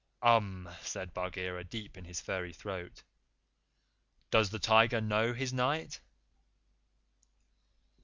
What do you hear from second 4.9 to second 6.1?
know his Night?"